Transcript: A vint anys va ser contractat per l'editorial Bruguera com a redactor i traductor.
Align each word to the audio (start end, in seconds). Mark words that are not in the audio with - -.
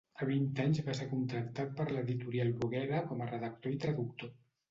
A 0.25 0.27
vint 0.27 0.45
anys 0.61 0.79
va 0.87 0.93
ser 0.99 1.05
contractat 1.09 1.75
per 1.81 1.85
l'editorial 1.91 2.51
Bruguera 2.55 3.03
com 3.11 3.21
a 3.21 3.27
redactor 3.35 3.77
i 3.77 3.81
traductor. 3.87 4.35